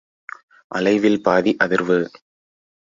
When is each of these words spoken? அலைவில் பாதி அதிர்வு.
அலைவில் 0.71 1.21
பாதி 1.21 1.51
அதிர்வு. 1.59 1.99